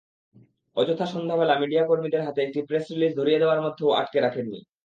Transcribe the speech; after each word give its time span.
অথবা 0.77 1.05
সন্ধ্যাবেলা 1.05 1.53
মিডিয়াকর্মীদের 1.61 2.25
হাতে 2.25 2.39
একটি 2.43 2.59
প্রেস 2.67 2.85
রিলিজ 2.91 3.11
ধরিয়ে 3.19 3.41
দেওয়ার 3.41 3.63
মধ্যেও 3.65 3.95
আটকে 3.99 4.19
রাখেননি। 4.19 4.59